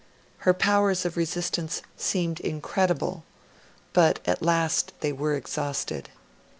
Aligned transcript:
Her 0.39 0.53
powers 0.55 1.05
of 1.05 1.15
resistance 1.15 1.83
seemed 1.95 2.39
incredible, 2.39 3.23
but 3.93 4.17
at 4.27 4.41
last 4.41 4.93
they 5.01 5.13
were 5.13 5.35
exhausted. 5.35 6.09